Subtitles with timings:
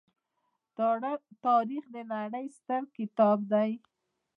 [1.45, 3.71] تاریخ د نړۍ ستر کتاب دی.